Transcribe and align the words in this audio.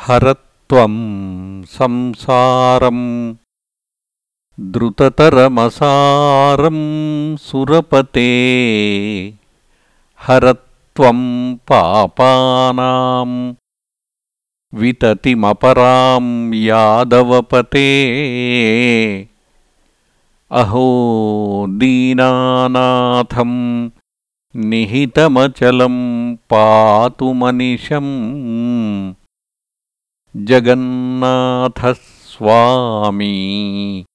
हरत्वं 0.04 0.94
संसारम् 1.64 3.34
द्रुततरमसारं 4.60 5.38
सुरपते। 7.36 8.32
हरत्वं 10.28 11.20
पापानां 11.56 13.54
विततिमपरां 14.74 16.54
यादवपते। 16.54 17.88
अहो 20.52 20.88
दीनानाथं 21.70 23.54
निहितमचलं 24.56 25.96
पातु 26.36 27.34
मनिशम् 27.34 28.12
जगन्नाथः 30.36 31.94
स्वामी 31.94 34.06